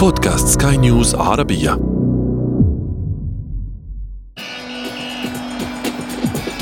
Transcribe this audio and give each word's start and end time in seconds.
بودكاست 0.00 0.62
سكاي 0.62 0.76
نيوز 0.76 1.14
عربية. 1.14 1.72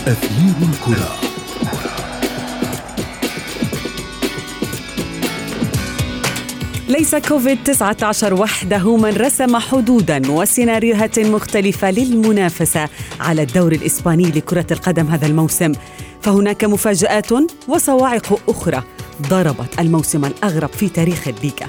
أثير 0.07 0.55
الكرة. 0.63 1.09
ليس 6.89 7.15
كوفيد 7.15 7.59
19 7.65 8.35
وحده 8.35 8.97
من 8.97 9.17
رسم 9.17 9.57
حدودا 9.57 10.33
وسيناريوهات 10.33 11.19
مختلفة 11.19 11.91
للمنافسة 11.91 12.89
على 13.21 13.43
الدور 13.43 13.73
الإسباني 13.73 14.25
لكرة 14.25 14.67
القدم 14.71 15.07
هذا 15.07 15.27
الموسم. 15.27 15.73
فهناك 16.23 16.65
مفاجآت 16.65 17.31
وصواعق 17.69 18.41
أخرى 18.49 18.83
ضربت 19.23 19.81
الموسم 19.81 20.25
الأغرب 20.25 20.69
في 20.69 20.89
تاريخ 20.89 21.29
الليغا. 21.29 21.69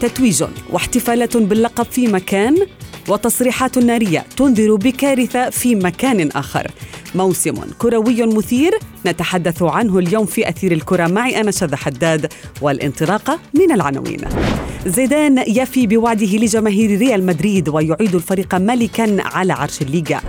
تتويج 0.00 0.44
واحتفالات 0.70 1.36
باللقب 1.36 1.86
في 1.90 2.06
مكان 2.06 2.56
وتصريحات 3.08 3.78
نارية 3.78 4.24
تنذر 4.36 4.74
بكارثة 4.74 5.50
في 5.50 5.74
مكان 5.74 6.30
آخر. 6.30 6.70
موسم 7.14 7.54
كروي 7.78 8.26
مثير 8.26 8.72
نتحدث 9.06 9.62
عنه 9.62 9.98
اليوم 9.98 10.26
في 10.26 10.48
أثير 10.48 10.72
الكرة. 10.72 11.06
معي 11.06 11.40
أنا 11.40 11.52
حداد 11.74 12.32
والانطلاقة 12.60 13.38
من 13.54 13.72
العناوين. 13.72 14.20
زيدان 14.86 15.38
يفي 15.38 15.86
بوعده 15.86 16.36
لجماهير 16.36 16.98
ريال 16.98 17.26
مدريد 17.26 17.68
ويعيد 17.68 18.14
الفريق 18.14 18.54
ملكا 18.54 19.16
على 19.20 19.52
عرش 19.52 19.82
الليغا. 19.82 20.20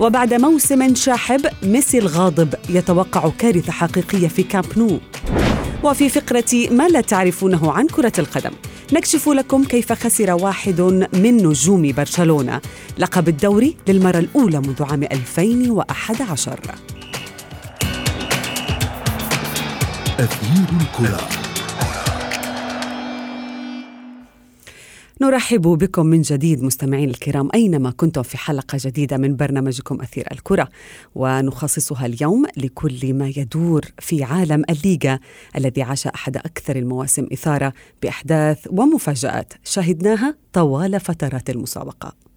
وبعد 0.00 0.34
موسم 0.34 0.94
شاحب 0.94 1.40
ميسي 1.62 1.98
الغاضب 1.98 2.54
يتوقع 2.68 3.30
كارثة 3.38 3.72
حقيقية 3.72 4.28
في 4.28 4.42
كامب 4.42 4.66
نو. 4.76 5.00
وفي 5.84 6.08
فقرة 6.08 6.68
ما 6.70 6.88
لا 6.88 7.00
تعرفونه 7.00 7.72
عن 7.72 7.86
كرة 7.86 8.12
القدم. 8.18 8.50
نكشف 8.92 9.28
لكم 9.28 9.64
كيف 9.64 9.92
خسر 9.92 10.30
واحد 10.30 10.80
من 11.12 11.36
نجوم 11.36 11.92
برشلونة. 11.92 12.60
لقب 12.98 13.28
الدوري 13.28 13.76
للمرة 13.88 14.18
الأولى 14.18 14.60
منذ 14.60 14.82
عام 14.82 15.02
2011 15.02 16.60
أثير 20.20 20.66
الكرة. 20.80 21.47
نرحب 25.20 25.62
بكم 25.62 26.06
من 26.06 26.22
جديد 26.22 26.62
مستمعين 26.62 27.10
الكرام 27.10 27.48
أينما 27.54 27.90
كنتم 27.90 28.22
في 28.22 28.38
حلقة 28.38 28.78
جديدة 28.80 29.16
من 29.16 29.36
برنامجكم 29.36 30.00
أثير 30.00 30.28
الكرة 30.32 30.68
ونخصصها 31.14 32.06
اليوم 32.06 32.46
لكل 32.56 33.14
ما 33.14 33.32
يدور 33.36 33.84
في 33.98 34.24
عالم 34.24 34.62
الليغا 34.70 35.18
الذي 35.56 35.82
عاش 35.82 36.06
أحد 36.06 36.36
أكثر 36.36 36.76
المواسم 36.76 37.26
إثارة 37.32 37.72
بأحداث 38.02 38.66
ومفاجآت 38.70 39.52
شهدناها 39.64 40.36
طوال 40.52 41.00
فترات 41.00 41.50
المسابقة. 41.50 42.27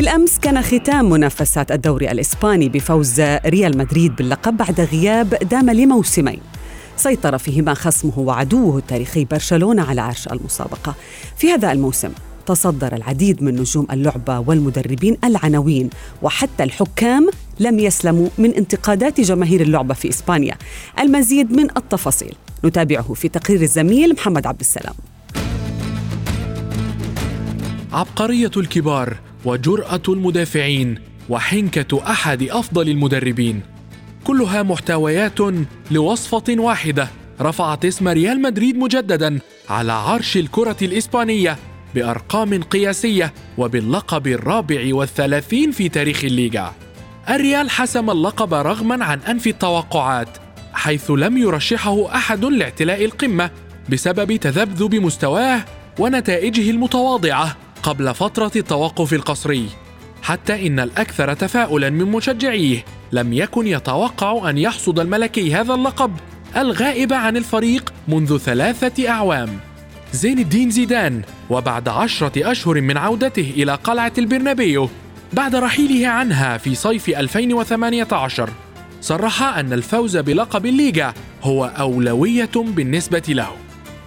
بالأمس 0.00 0.38
كان 0.38 0.62
ختام 0.62 1.10
منافسات 1.10 1.72
الدوري 1.72 2.10
الإسباني 2.10 2.68
بفوز 2.68 3.20
ريال 3.20 3.78
مدريد 3.78 4.16
باللقب 4.16 4.56
بعد 4.56 4.80
غياب 4.80 5.28
دام 5.28 5.70
لموسمين. 5.70 6.40
سيطر 6.96 7.38
فيهما 7.38 7.74
خصمه 7.74 8.18
وعدوه 8.18 8.78
التاريخي 8.78 9.24
برشلونة 9.24 9.82
على 9.82 10.00
عرش 10.00 10.28
المسابقة. 10.28 10.94
في 11.36 11.52
هذا 11.52 11.72
الموسم 11.72 12.10
تصدر 12.46 12.96
العديد 12.96 13.42
من 13.42 13.56
نجوم 13.56 13.86
اللعبه 13.92 14.38
والمدربين 14.38 15.16
العناوين 15.24 15.90
وحتى 16.22 16.62
الحكام 16.62 17.30
لم 17.60 17.78
يسلموا 17.78 18.28
من 18.38 18.54
انتقادات 18.54 19.20
جماهير 19.20 19.60
اللعبة 19.60 19.94
في 19.94 20.08
إسبانيا. 20.08 20.54
المزيد 20.98 21.52
من 21.52 21.64
التفاصيل 21.76 22.34
نتابعه 22.64 23.14
في 23.14 23.28
تقرير 23.28 23.62
الزميل 23.62 24.12
محمد 24.12 24.46
عبد 24.46 24.60
السلام. 24.60 24.94
عبقرية 27.92 28.50
الكبار 28.56 29.29
وجرأة 29.44 30.02
المدافعين 30.08 30.98
وحنكة 31.28 32.10
أحد 32.10 32.42
أفضل 32.42 32.88
المدربين. 32.88 33.60
كلها 34.24 34.62
محتويات 34.62 35.38
لوصفة 35.90 36.44
واحدة 36.48 37.08
رفعت 37.40 37.84
اسم 37.84 38.08
ريال 38.08 38.42
مدريد 38.42 38.76
مجددا 38.76 39.38
على 39.70 39.92
عرش 39.92 40.36
الكرة 40.36 40.76
الإسبانية 40.82 41.56
بأرقام 41.94 42.62
قياسية 42.62 43.32
وباللقب 43.58 44.26
الرابع 44.26 44.94
والثلاثين 44.94 45.70
في 45.70 45.88
تاريخ 45.88 46.24
الليغا. 46.24 46.74
الريال 47.30 47.70
حسم 47.70 48.10
اللقب 48.10 48.54
رغما 48.54 49.04
عن 49.04 49.18
أنف 49.18 49.46
التوقعات 49.46 50.28
حيث 50.72 51.10
لم 51.10 51.38
يرشحه 51.38 52.14
أحد 52.14 52.44
لاعتلاء 52.44 53.04
القمة 53.04 53.50
بسبب 53.90 54.36
تذبذب 54.36 54.94
مستواه 54.94 55.64
ونتائجه 55.98 56.70
المتواضعة. 56.70 57.56
قبل 57.82 58.14
فترة 58.14 58.52
التوقف 58.56 59.12
القصري 59.12 59.68
حتى 60.22 60.66
إن 60.66 60.80
الأكثر 60.80 61.34
تفاؤلا 61.34 61.90
من 61.90 62.04
مشجعيه 62.04 62.84
لم 63.12 63.32
يكن 63.32 63.66
يتوقع 63.66 64.50
أن 64.50 64.58
يحصد 64.58 65.00
الملكي 65.00 65.54
هذا 65.54 65.74
اللقب 65.74 66.12
الغائب 66.56 67.12
عن 67.12 67.36
الفريق 67.36 67.92
منذ 68.08 68.38
ثلاثة 68.38 69.08
أعوام. 69.08 69.48
زين 70.12 70.38
الدين 70.38 70.70
زيدان 70.70 71.22
وبعد 71.50 71.88
عشرة 71.88 72.50
أشهر 72.50 72.80
من 72.80 72.96
عودته 72.96 73.52
إلى 73.56 73.74
قلعة 73.74 74.12
البرنابيو 74.18 74.88
بعد 75.32 75.54
رحيله 75.54 76.08
عنها 76.08 76.58
في 76.58 76.74
صيف 76.74 77.08
2018 77.08 78.50
صرح 79.00 79.42
أن 79.42 79.72
الفوز 79.72 80.16
بلقب 80.16 80.66
الليغا 80.66 81.14
هو 81.42 81.64
أولوية 81.64 82.50
بالنسبة 82.56 83.22
له. 83.28 83.48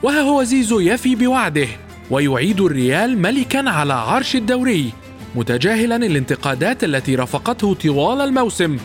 وها 0.03 0.21
هو 0.21 0.43
زيزو 0.43 0.79
يفي 0.79 1.15
بوعده 1.15 1.67
ويعيد 2.11 2.61
الريال 2.61 3.17
ملكا 3.17 3.69
على 3.69 3.93
عرش 3.93 4.35
الدوري 4.35 4.91
متجاهلا 5.35 5.95
الانتقادات 5.95 6.83
التي 6.83 7.15
رافقته 7.15 7.73
طوال 7.73 8.21
الموسم 8.21 8.77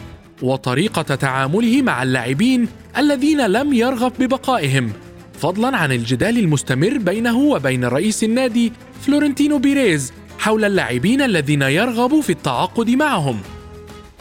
وطريقة 0.42 1.02
تعامله 1.02 1.82
مع 1.82 2.02
اللاعبين 2.02 2.68
الذين 2.98 3.46
لم 3.46 3.72
يرغب 3.72 4.12
ببقائهم. 4.18 4.92
فضلا 5.40 5.76
عن 5.76 5.92
الجدال 5.92 6.38
المستمر 6.38 6.98
بينه 6.98 7.38
وبين 7.38 7.84
رئيس 7.84 8.24
النادي 8.24 8.72
فلورنتينو 9.00 9.58
بيريز 9.58 10.12
حول 10.38 10.64
اللاعبين 10.64 11.22
الذين 11.22 11.62
يرغب 11.62 12.20
في 12.20 12.30
التعاقد 12.30 12.90
معهم. 12.90 13.40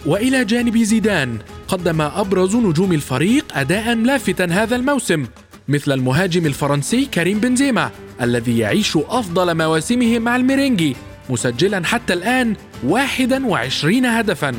وإلى 0.05 0.45
جانب 0.45 0.77
زيدان 0.77 1.37
قدم 1.67 2.01
أبرز 2.01 2.55
نجوم 2.55 2.93
الفريق 2.93 3.45
اداء 3.57 3.95
لافتا 3.95 4.45
هذا 4.45 4.75
الموسم 4.75 5.25
مثل 5.69 5.91
المهاجم 5.91 6.45
الفرنسي 6.45 7.05
كريم 7.05 7.39
بنزيما 7.39 7.91
الذي 8.22 8.57
يعيش 8.57 8.97
أفضل 8.97 9.57
مواسمه 9.57 10.19
مع 10.19 10.35
الميرينجي 10.35 10.95
مسجلا 11.29 11.85
حتى 11.85 12.13
الآن 12.13 12.55
21 12.83 14.06
هدفا. 14.06 14.53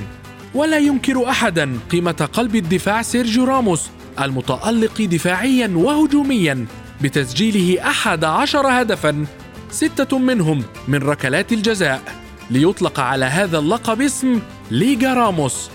ولا 0.55 0.79
ينكر 0.79 1.29
أحدا 1.31 1.79
قيمة 1.91 2.29
قلب 2.33 2.57
الدفاع 2.57 3.03
سيرجيو 3.03 3.45
راموس 3.45 3.91
المتألق 4.21 5.03
دفاعيا 5.03 5.69
وهجوميا 5.75 6.67
بتسجيله 7.01 7.89
أحد 7.89 8.25
عشر 8.25 8.67
هدفا 8.67 9.27
ستة 9.71 10.19
منهم 10.19 10.65
من 10.89 10.99
ركلات 10.99 11.53
الجزاء. 11.53 12.03
ليطلق 12.51 13.01
على 13.01 13.25
هذا 13.25 13.59
اللقب 13.59 14.03
اسم 14.03 14.41
ليغا 14.71 15.15
راموس. 15.15 15.71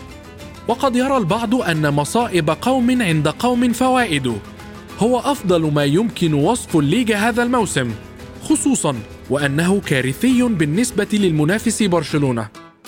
وقد 0.67 0.95
يرى 0.95 1.17
البعض 1.17 1.55
أن 1.55 1.93
مصائب 1.93 2.49
قوم 2.49 3.01
عند 3.01 3.27
قوم 3.27 3.73
فوائد 3.73 4.37
هو 5.03 5.19
أفضل 5.19 5.71
ما 5.71 5.85
يمكن 5.85 6.33
وصف 6.33 6.77
الليغا 6.77 7.15
هذا 7.15 7.43
الموسم 7.43 7.91
خصوصا 8.43 8.95
وأنه 9.29 9.81
كارثي 9.85 10.43
بالنسبة 10.43 11.07
للمنافس 11.13 11.83
برشلونة 11.83 12.47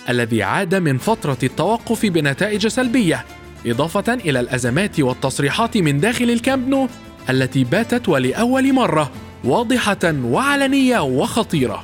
الذي 0.10 0.44
عاد 0.44 0.76
من 0.76 0.98
فترة 0.98 1.38
التوقف 1.44 2.06
بنتائج 2.06 2.68
سلبية 2.68 3.26
إضافة 3.66 4.14
إلى 4.14 4.40
الأزمات 4.40 5.00
والتصريحات 5.00 5.78
من 5.78 6.00
داخل 6.00 6.30
الكامب 6.30 6.68
نو 6.68 6.88
التي 7.30 7.64
باتت 7.64 8.10
ولأول 8.10 8.74
مرة 8.74 9.12
واضحة 9.44 10.14
وعلنية 10.24 11.00
وخطيرة. 11.00 11.84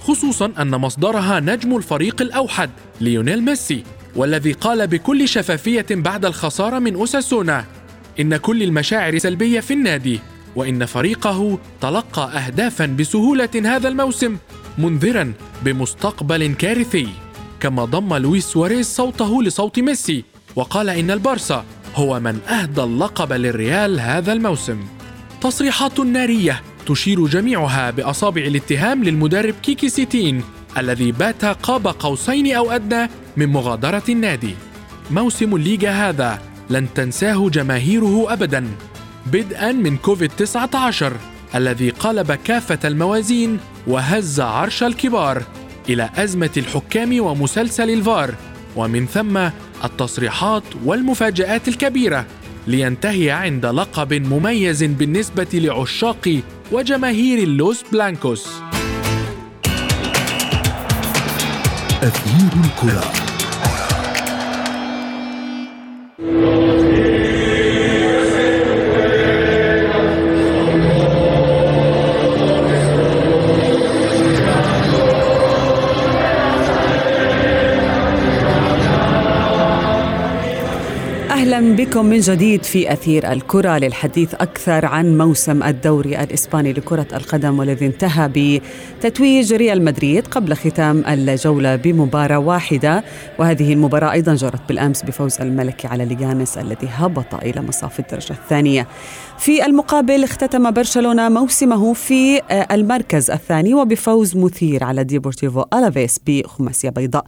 خصوصا 0.00 0.52
أن 0.58 0.70
مصدرها 0.70 1.40
نجم 1.40 1.76
الفريق 1.76 2.22
الأوحد 2.22 2.70
ليونيل 3.00 3.44
ميسي 3.44 3.82
والذي 4.16 4.52
قال 4.52 4.86
بكل 4.86 5.28
شفافية 5.28 5.86
بعد 5.90 6.24
الخسارة 6.24 6.78
من 6.78 6.94
أوساسونا 6.94 7.64
إن 8.20 8.36
كل 8.36 8.62
المشاعر 8.62 9.18
سلبية 9.18 9.60
في 9.60 9.74
النادي 9.74 10.20
وإن 10.56 10.86
فريقه 10.86 11.58
تلقى 11.80 12.38
أهدافا 12.38 12.86
بسهولة 12.86 13.48
هذا 13.64 13.88
الموسم 13.88 14.36
منذرا 14.78 15.32
بمستقبل 15.64 16.54
كارثي. 16.54 17.08
كما 17.60 17.84
ضم 17.84 18.14
لويس 18.14 18.44
سواريز 18.44 18.86
صوته 18.86 19.42
لصوت 19.42 19.78
ميسي 19.78 20.24
وقال 20.56 20.88
إن 20.88 21.10
البارسا 21.10 21.64
هو 21.94 22.20
من 22.20 22.40
أهدى 22.40 22.82
اللقب 22.82 23.32
للريال 23.32 24.00
هذا 24.00 24.32
الموسم. 24.32 24.84
تصريحات 25.40 26.00
نارية 26.00 26.62
تشير 26.86 27.26
جميعها 27.26 27.90
بأصابع 27.90 28.42
الاتهام 28.42 29.04
للمدرب 29.04 29.54
كيكي 29.62 29.88
سيتين 29.88 30.42
الذي 30.78 31.12
بات 31.12 31.44
قاب 31.44 31.86
قوسين 31.86 32.54
أو 32.54 32.70
أدنى 32.70 33.10
من 33.36 33.46
مغادرة 33.46 34.02
النادي. 34.08 34.54
موسم 35.10 35.56
الليغا 35.56 35.90
هذا 35.90 36.55
لن 36.70 36.86
تنساه 36.94 37.48
جماهيره 37.48 38.32
أبدا. 38.32 38.66
بدءا 39.26 39.72
من 39.72 39.96
كوفيد 39.96 40.30
19 40.30 41.12
الذي 41.54 41.90
قلب 41.90 42.32
كافة 42.32 42.78
الموازين 42.84 43.58
وهز 43.86 44.40
عرش 44.40 44.82
الكبار 44.82 45.42
إلى 45.88 46.10
أزمة 46.16 46.50
الحكام 46.56 47.20
ومسلسل 47.20 47.90
الفار 47.90 48.34
ومن 48.76 49.06
ثم 49.06 49.48
التصريحات 49.84 50.62
والمفاجآت 50.84 51.68
الكبيرة 51.68 52.26
لينتهي 52.66 53.30
عند 53.30 53.66
لقب 53.66 54.14
مميز 54.14 54.84
بالنسبة 54.84 55.46
لعشاق 55.52 56.40
وجماهير 56.72 57.38
اللوس 57.38 57.84
بلانكوس. 57.92 58.48
أثير 62.02 62.60
الكرة. 62.64 63.25
بكم 81.86 82.06
من 82.06 82.20
جديد 82.20 82.62
في 82.62 82.92
أثير 82.92 83.32
الكرة 83.32 83.78
للحديث 83.78 84.34
أكثر 84.34 84.86
عن 84.86 85.18
موسم 85.18 85.62
الدوري 85.62 86.22
الإسباني 86.22 86.72
لكرة 86.72 87.06
القدم 87.12 87.58
والذي 87.58 87.86
انتهى 87.86 88.30
بتتويج 89.00 89.54
ريال 89.54 89.84
مدريد 89.84 90.26
قبل 90.26 90.54
ختام 90.54 91.04
الجولة 91.08 91.76
بمباراة 91.76 92.38
واحدة 92.38 93.04
وهذه 93.38 93.72
المباراة 93.72 94.12
أيضا 94.12 94.34
جرت 94.34 94.68
بالأمس 94.68 95.02
بفوز 95.02 95.40
الملكي 95.40 95.88
على 95.88 96.04
ليغانس 96.04 96.58
الذي 96.58 96.88
هبط 96.90 97.34
إلى 97.34 97.62
مصاف 97.62 98.00
الدرجة 98.00 98.32
الثانية. 98.32 98.86
في 99.38 99.66
المقابل 99.66 100.24
اختتم 100.24 100.70
برشلونة 100.70 101.28
موسمه 101.28 101.92
في 101.92 102.40
المركز 102.50 103.30
الثاني 103.30 103.74
وبفوز 103.74 104.36
مثير 104.36 104.84
على 104.84 105.04
ديبورتيفو 105.04 105.64
ألافيس 105.74 106.20
بخماسية 106.26 106.88
بيضاء. 106.90 107.24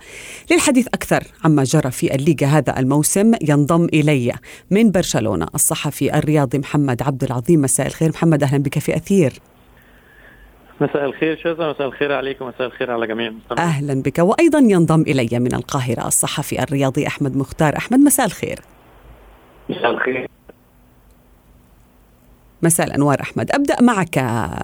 للحديث 0.50 0.87
أكثر 0.87 1.25
عما 1.44 1.64
جرى 1.64 1.90
في 1.90 2.14
الليغا 2.14 2.46
هذا 2.46 2.78
الموسم 2.78 3.32
ينضم 3.43 3.84
إلي 3.84 4.32
من 4.70 4.90
برشلونة 4.90 5.46
الصحفي 5.54 6.18
الرياضي 6.18 6.58
محمد 6.58 7.02
عبد 7.02 7.24
العظيم. 7.24 7.60
مساء 7.60 7.86
الخير 7.86 8.08
محمد 8.08 8.42
أهلا 8.42 8.62
بك 8.62 8.78
في 8.78 8.96
أثير. 8.96 9.32
مساء 10.80 11.04
الخير 11.04 11.36
شذا 11.36 11.70
مساء 11.72 11.86
الخير 11.86 12.12
عليكم 12.12 12.46
مساء 12.46 12.66
الخير 12.66 12.90
على 12.90 13.06
جميع 13.06 13.26
المستمعين. 13.26 13.68
أهلا 13.68 14.02
بك. 14.02 14.18
وأيضا 14.18 14.58
ينضم 14.58 15.00
إلي 15.00 15.38
من 15.38 15.54
القاهرة 15.54 16.06
الصحفي 16.06 16.62
الرياضي 16.62 17.06
أحمد 17.06 17.36
مختار. 17.36 17.76
أحمد 17.76 17.98
مساء 17.98 18.26
الخير. 18.26 18.60
مساء 19.68 19.90
الخير. 19.90 20.28
مساء 22.62 22.86
الأنوار 22.86 23.20
أحمد. 23.20 23.50
أبدأ 23.50 23.82
معك 23.82 24.18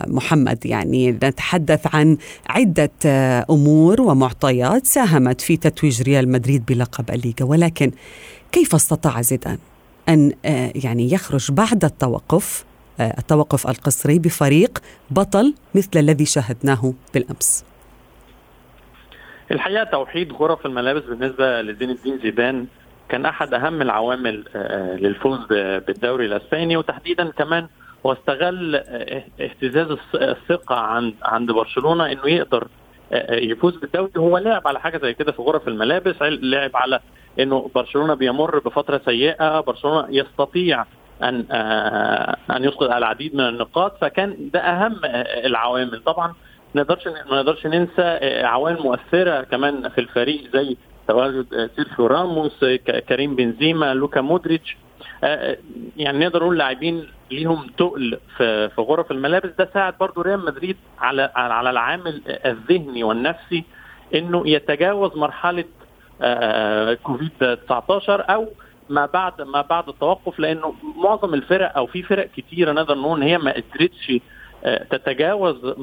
محمد 0.07 0.67
يعني 0.67 1.11
نتحدث 1.13 1.95
عن 1.95 2.17
عدة 2.49 2.91
أمور 3.51 4.01
ومعطيات 4.01 4.87
ساهمت 4.87 5.41
في 5.41 5.57
تتويج 5.57 6.03
ريال 6.03 6.33
مدريد 6.33 6.67
بلقب 6.67 7.11
الليغا 7.11 7.45
ولكن 7.45 7.91
كيف 8.53 8.75
استطاع 8.75 9.21
زيدان؟ 9.21 9.59
أن 10.09 10.33
يعني 10.85 11.13
يخرج 11.13 11.53
بعد 11.53 11.85
التوقف 11.85 12.65
التوقف 13.01 13.67
القصري 13.67 14.19
بفريق 14.19 14.79
بطل 15.11 15.55
مثل 15.75 15.91
الذي 15.97 16.25
شاهدناه 16.25 16.93
بالأمس. 17.15 17.65
الحقيقة 19.51 19.85
توحيد 19.85 20.33
غرف 20.33 20.67
الملابس 20.67 21.05
بالنسبة 21.05 21.63
لزين 21.63 21.91
الدين 21.91 22.19
زيدان 22.23 22.67
كان 23.09 23.27
أحد 23.27 23.55
أهم 23.55 23.83
العوامل 23.83 24.45
للفوز 25.01 25.39
بالدوري 25.87 26.27
الأسباني 26.27 26.77
وتحديدا 26.77 27.31
كمان 27.31 27.69
هو 28.07 28.13
استغل 28.13 28.77
اهتزاز 29.41 29.97
الثقة 30.15 30.77
عند 30.77 31.15
عند 31.23 31.51
برشلونة 31.51 32.13
إنه 32.13 32.27
يقدر 32.27 32.69
يفوز 33.31 33.77
بالدوري. 33.77 34.11
هو 34.17 34.39
لعب 34.39 34.69
على 34.69 34.81
حاجة 34.81 34.99
زي 34.99 35.15
كده 35.15 35.33
في 35.33 35.43
غرف 35.43 35.69
الملابس 35.69 36.15
لعب 36.23 36.71
على 36.75 37.01
إنه 37.41 37.71
برشلونة 37.75 38.15
بيمر 38.15 38.59
بفترة 38.59 39.01
سيئة 39.05 39.61
برشلونة 39.61 40.07
يستطيع 40.11 40.85
أن 41.23 41.45
أن 42.51 42.65
يسقط 42.65 42.83
العديد 42.91 43.35
من 43.35 43.41
النقاط 43.49 43.99
فكان 44.01 44.51
ده 44.53 44.61
أهم 44.61 45.01
العوامل. 45.45 46.03
طبعا 46.07 46.35
نقدرش 46.75 47.07
ما 47.07 47.37
نقدرش 47.37 47.67
ننسى 47.67 48.19
عوامل 48.45 48.83
مؤثرة 48.83 49.43
كمان 49.43 49.89
في 49.89 50.01
الفريق 50.01 50.41
زي 50.53 50.77
تواجد 51.09 51.71
سيرخيو 51.77 52.07
راموس 52.07 52.65
كريم 53.09 53.37
بنزيما 53.37 53.95
لوكا 53.95 54.21
مودريتش. 54.21 54.77
يعني 55.97 56.19
نقدر 56.27 56.41
نقول 56.43 56.59
لاعبين 56.59 57.07
ليهم 57.31 57.67
تقل 57.79 58.19
في 58.37 58.69
في 58.69 58.81
غرف 58.81 59.11
الملابس. 59.11 59.51
ده 59.59 59.71
ساعد 59.75 59.95
برضو 60.01 60.23
ريال 60.23 60.45
مدريد 60.45 60.77
على 60.99 61.31
على 61.35 61.71
العامل 61.71 62.23
الذهني 62.47 63.05
والنفسي 63.05 63.65
إنه 64.15 64.43
يتجاوز 64.49 65.17
مرحلة 65.17 65.65
كوفيد 67.03 67.31
19 67.67 68.25
أو 68.35 68.49
ما 68.89 69.07
بعد 69.07 69.43
ما 69.43 69.61
بعد 69.63 69.89
التوقف 69.89 70.39
لأنه 70.39 70.75
معظم 70.97 71.35
الفرق 71.35 71.77
أو 71.77 71.87
في 71.87 72.03
فرق 72.03 72.29
كتيرة 72.37 72.73
نقدر 72.73 72.99
نقول 72.99 73.23
إن 73.23 73.29
هي 73.29 73.39
ما 73.39 73.53
قدرتش 73.53 74.13
تتجاوز 74.91 75.75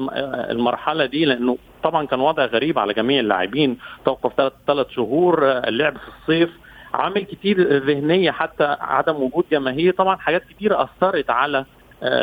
المرحلة 0.50 1.06
دي 1.06 1.24
لأنه 1.24 1.58
طبعا 1.82 2.06
كان 2.06 2.20
وضع 2.20 2.44
غريب 2.44 2.78
على 2.78 2.92
جميع 2.94 3.20
اللاعبين. 3.20 3.78
توقف 4.04 4.32
ثلاث 4.36 4.52
ثلاث 4.66 4.88
شهور 4.88 5.44
اللعب 5.48 5.96
في 5.96 6.08
الصيف 6.08 6.50
عامل 6.94 7.22
كتير 7.22 7.76
ذهنية 7.76 8.30
حتى 8.30 8.76
عدم 8.80 9.22
وجود 9.22 9.44
جماهير. 9.52 9.94
طبعا 9.94 10.16
حاجات 10.16 10.44
كتيره 10.44 10.82
أثرت 10.82 11.30
على 11.30 11.64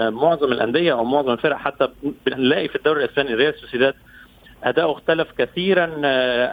معظم 0.09 0.51
الأندية 0.51 0.93
أو 0.93 1.03
معظم 1.03 1.31
الفرق. 1.31 1.55
حتى 1.55 1.87
بنلاقي 2.25 2.67
في 2.67 2.75
الدوري 2.75 3.03
الإسباني 3.03 3.33
ريال 3.33 3.53
سوسيداد 3.55 3.93
أداؤه 4.63 4.91
اختلف 4.91 5.27
كثيرا 5.37 5.91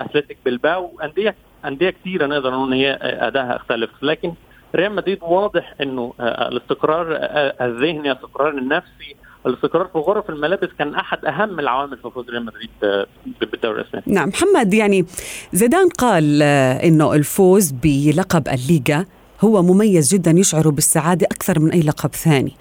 أتلتيك 0.04 0.38
بلباو 0.44 1.00
أندية 1.04 1.34
أندية 1.64 1.90
كثيره 1.90 2.26
نقدر 2.26 2.50
نقول 2.50 2.72
إن 2.72 2.72
هي 2.72 2.98
أدائها 3.02 3.56
اختلف 3.56 3.90
لكن 4.02 4.32
ريال 4.74 4.94
مدريد 4.94 5.18
واضح 5.22 5.74
إنه 5.80 6.12
الاستقرار 6.20 7.06
الذهني 7.60 8.12
الاستقرار 8.12 8.58
النفسي 8.58 9.16
الاستقرار 9.46 9.86
في 9.86 9.98
غرف 9.98 10.30
الملابس 10.30 10.68
كان 10.78 10.94
أحد 10.94 11.24
أهم 11.24 11.60
العوامل 11.60 11.96
في 11.96 12.10
فوز 12.10 12.30
ريال 12.30 12.44
مدريد 12.44 13.06
بالدوري 13.40 13.80
الإسباني. 13.80 14.04
نعم 14.06 14.28
محمد 14.28 14.74
يعني 14.74 15.06
زيدان 15.52 15.88
قال 15.88 16.42
إنه 16.82 17.14
الفوز 17.14 17.70
بلقب 17.70 18.48
الليغا 18.48 19.06
هو 19.40 19.62
مميز 19.62 20.14
جدا 20.14 20.30
يشعر 20.30 20.70
بالسعادة 20.70 21.26
أكثر 21.26 21.60
من 21.60 21.70
أي 21.70 21.80
لقب 21.80 22.10
ثاني. 22.14 22.52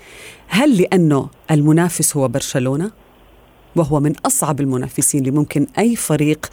هل 0.48 0.82
لأنه 0.82 1.30
المنافس 1.52 2.18
هو 2.18 2.28
برشلونة؟ 2.28 2.92
وهو 3.76 4.00
من 4.00 4.14
أصعب 4.26 4.60
المنافسين 4.60 5.22
اللي 5.22 5.32
ممكن 5.32 5.68
أي 5.80 5.96
فريق 5.96 6.46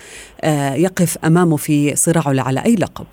يقف 0.74 1.24
أمامه 1.24 1.56
في 1.56 1.96
صراعه 1.96 2.46
على 2.48 2.64
أي 2.64 2.74
لقب. 2.74 3.06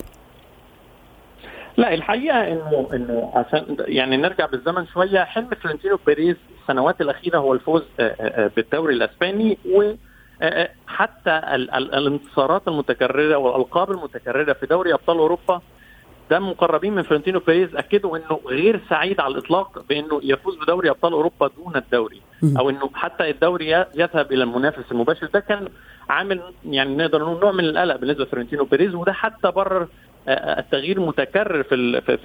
لا 1.76 1.94
الحقيقة 1.94 2.52
إنه 2.52 2.88
إنه 2.92 3.32
عشان 3.34 3.76
يعني 3.78 4.16
نرجع 4.16 4.46
بالزمن 4.46 4.86
شوية 4.86 5.24
حلم 5.24 5.48
فلورنتينو 5.62 5.98
بيريز 6.06 6.36
السنوات 6.62 7.00
الأخيرة 7.00 7.38
هو 7.38 7.52
الفوز 7.52 7.82
بالدوري 8.56 8.94
الأسباني 8.94 9.58
وحتى 9.66 11.40
الانتصارات 11.74 12.68
المتكررة 12.68 13.36
والألقاب 13.36 13.90
المتكررة 13.90 14.52
في 14.52 14.66
دوري 14.66 14.94
أبطال 14.94 15.18
أوروبا 15.18 15.60
ده 16.30 16.38
مقربين 16.38 16.94
من 16.94 17.02
فلورنتينو 17.02 17.40
بيريز 17.46 17.76
أكدوا 17.76 18.16
إنه 18.16 18.40
غير 18.46 18.80
سعيد 18.88 19.20
على 19.20 19.32
الإطلاق 19.32 19.84
بأنه 19.88 20.20
يفوز 20.22 20.56
بدوري 20.56 20.90
أبطال 20.90 21.12
أوروبا 21.12 21.50
دون 21.56 21.76
الدوري. 21.76 22.20
أو 22.58 22.70
إنه 22.70 22.90
حتى 22.94 23.30
الدوري 23.30 23.70
يذهب 23.94 24.32
إلى 24.32 24.44
المنافس 24.44 24.92
المباشر. 24.92 25.26
ده 25.26 25.40
كان 25.40 25.68
عامل 26.08 26.40
يعني 26.64 26.96
نقدر 26.96 27.22
نقول 27.22 27.40
نوع 27.40 27.52
من 27.52 27.64
القلق 27.64 27.96
بالنسبة 27.96 28.24
لفلورنتينو 28.24 28.64
بيريز 28.64 28.94
وده 28.94 29.12
حتى 29.12 29.50
برر 29.50 29.88
التغيير 30.28 31.00
متكرر 31.00 31.62
في 31.62 32.00
في 32.00 32.16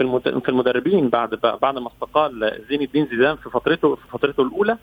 في 0.42 0.50
المدربين 0.50 1.10
بعد 1.10 1.36
بعد 1.62 1.78
ما 1.78 1.88
استقال 1.88 2.62
زين 2.70 2.82
الدين 2.82 3.06
زيدان 3.06 3.36
في 3.36 3.50
فترته 3.50 3.96
في 3.96 4.08
فترته 4.12 4.44
الأولى. 4.44 4.78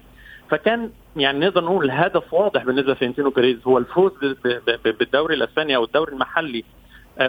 فكان 0.50 0.90
يعني 1.16 1.38
نقدر 1.38 1.64
نقول 1.64 1.84
الهدف 1.84 2.34
واضح 2.34 2.64
بالنسبة 2.64 2.92
لفلورنتينو 2.92 3.30
بيريز. 3.30 3.58
هو 3.66 3.78
الفوز 3.78 4.12
بالدوري 4.84 5.34
الأسباني 5.34 5.76
أو 5.76 5.84
الدوري 5.84 6.12
المحلي 6.12 6.64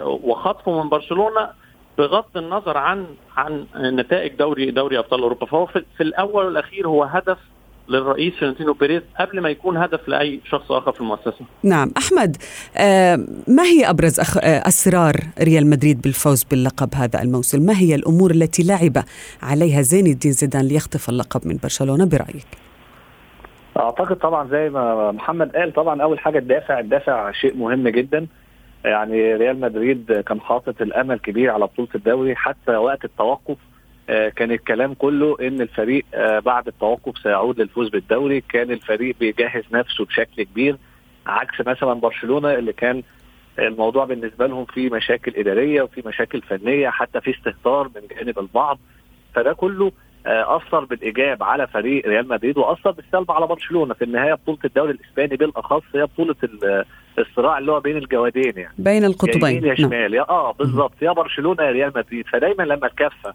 وخطفه 0.02 0.82
من 0.82 0.88
برشلونة. 0.88 1.63
بغض 1.98 2.36
النظر 2.36 2.78
عن 2.78 3.06
عن 3.36 3.66
نتائج 3.76 4.32
دوري 4.32 4.70
دوري 4.70 4.98
أبطال 4.98 5.20
أوروبا 5.20 5.46
فهو 5.46 5.66
في, 5.66 5.84
في 5.96 6.02
الأول 6.02 6.44
والأخير 6.44 6.88
هو 6.88 7.04
هدف 7.04 7.38
للرئيس 7.88 8.34
فلورنتينو 8.34 8.72
بيريز 8.72 9.02
قبل 9.20 9.40
ما 9.40 9.48
يكون 9.50 9.76
هدف 9.76 10.08
لأي 10.08 10.40
شخص 10.44 10.72
آخر 10.72 10.92
في 10.92 11.00
المؤسسة. 11.00 11.44
نعم 11.62 11.90
أحمد 11.96 12.36
ما 13.48 13.62
هي 13.62 13.90
أبرز 13.90 14.20
أسرار 14.42 15.16
ريال 15.40 15.66
مدريد 15.70 16.02
بالفوز 16.02 16.44
باللقب 16.44 16.94
هذا 16.94 17.22
الموسم؟ 17.22 17.66
ما 17.66 17.78
هي 17.78 17.94
الأمور 17.94 18.30
التي 18.30 18.62
لعب 18.62 19.04
عليها 19.42 19.82
زين 19.82 20.06
الدين 20.06 20.32
زيدان 20.32 20.68
ليخطف 20.68 21.08
اللقب 21.08 21.46
من 21.46 21.56
برشلونة 21.62 22.04
برأيك؟ 22.04 22.46
أعتقد 23.76 24.16
طبعا 24.16 24.48
زي 24.48 24.70
ما 24.70 25.12
محمد 25.12 25.56
قال 25.56 25.72
طبعا 25.72 26.02
أول 26.02 26.18
حاجة 26.18 26.38
الدافع 26.38 26.78
الدافع 26.78 27.32
شيء 27.32 27.56
مهم 27.56 27.88
جدا 27.88 28.26
يعني 28.84 29.34
ريال 29.34 29.60
مدريد 29.60 30.12
كان 30.12 30.40
حاطط 30.40 30.82
الأمل 30.82 31.18
كبير 31.18 31.50
على 31.50 31.64
بطولة 31.64 31.88
الدوري. 31.94 32.36
حتى 32.36 32.76
وقت 32.76 33.04
التوقف 33.04 33.56
آه، 34.08 34.28
كان 34.28 34.50
الكلام 34.50 34.94
كله 34.94 35.36
إن 35.40 35.60
الفريق 35.60 36.04
آه، 36.14 36.38
بعد 36.38 36.66
التوقف 36.66 37.18
سيعود 37.18 37.60
للفوز 37.60 37.88
بالدوري. 37.88 38.40
كان 38.40 38.70
الفريق 38.70 39.16
بيجهز 39.20 39.64
نفسه 39.72 40.04
بشكل 40.04 40.42
كبير 40.42 40.76
عكس 41.26 41.60
مثلا 41.66 41.92
برشلونة 41.92 42.54
اللي 42.54 42.72
كان 42.72 43.02
الموضوع 43.58 44.04
بالنسبة 44.04 44.46
لهم 44.46 44.64
في 44.64 44.90
مشاكل 44.90 45.32
إدارية 45.36 45.82
وفي 45.82 46.02
مشاكل 46.06 46.42
فنية 46.42 46.88
حتى 46.88 47.20
في 47.20 47.30
استهتار 47.30 47.90
من 47.94 48.02
جانب 48.16 48.38
البعض. 48.38 48.78
فده 49.34 49.52
كله 49.52 49.92
أثر 50.26 50.84
بالإيجاب 50.84 51.42
على 51.42 51.66
فريق 51.66 52.08
ريال 52.08 52.28
مدريد 52.28 52.58
وأثر 52.58 52.90
بالسلب 52.90 53.30
على 53.30 53.46
برشلونة 53.46 53.94
في 53.94 54.04
النهاية 54.04 54.34
بطولة 54.34 54.58
الدوري 54.64 54.90
الإسباني 54.90 55.36
بالأخص 55.36 55.82
هي 55.94 56.02
بطولة 56.04 56.34
الصراع 57.18 57.58
اللي 57.58 57.72
هو 57.72 57.80
بين 57.80 57.96
الجوادين 57.96 58.52
يعني. 58.56 58.74
بين 58.78 59.04
القطبين. 59.04 59.44
يا 59.44 59.60
يا 59.60 59.66
نعم. 59.66 59.76
شمال. 59.76 60.14
يا 60.14 60.28
آه 60.28 60.52
بالظبط 60.52 61.02
يا 61.02 61.12
برشلونة 61.12 61.62
يا 61.62 61.70
ريال 61.70 61.92
مدريد. 61.96 62.26
فدايما 62.26 62.62
لما 62.62 62.86
الكفة 62.86 63.34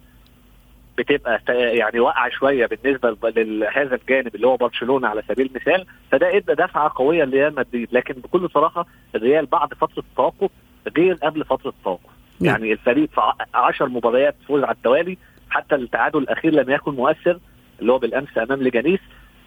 بتبقى 0.98 1.41
يعني 1.77 2.00
واقعة 2.00 2.29
شوية 2.29 2.65
بالنسبة 2.65 3.17
لهذا 3.29 3.96
الجانب 3.96 4.36
اللي 4.36 4.48
هو 4.48 4.58
برشلونة 4.58 5.08
على 5.08 5.22
سبيل 5.27 5.46
المثال 5.46 5.86
فده 6.12 6.38
إدى 6.38 6.53
دفعة 6.53 6.91
قوية 6.96 7.24
لريال 7.24 7.55
مدريد. 7.55 7.88
لكن 7.91 8.13
بكل 8.13 8.50
صراحة 8.53 8.86
الريال 9.15 9.46
بعد 9.46 9.74
فترة 9.74 10.00
التوقف 10.12 10.50
غير 10.98 11.13
قبل 11.13 11.46
فترة 11.46 11.69
التوقف. 11.69 12.10
نعم. 12.41 12.51
يعني 12.55 12.72
الفريق 12.74 13.10
في 13.10 13.22
10 13.53 13.86
مباريات 13.86 14.36
فوز 14.48 14.63
على 14.63 14.75
التوالي 14.75 15.17
حتى 15.50 15.75
التعادل 15.75 16.20
الأخير 16.20 16.53
لم 16.53 16.70
يكن 16.70 16.91
مؤثر 16.91 17.39
اللي 17.82 17.91
هو 17.91 17.98
بالأمس 17.98 18.38
أمام 18.38 18.63
لجانيس 18.63 19.00